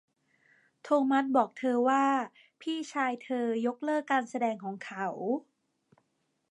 [0.83, 2.05] โทมัสบอกเธอว่า
[2.61, 5.05] พี่ชายเธอยกเลิกการแสดงของเขา